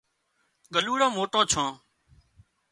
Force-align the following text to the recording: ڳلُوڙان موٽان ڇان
ڳلُوڙان 0.73 1.11
موٽان 1.17 1.45
ڇان 1.51 1.69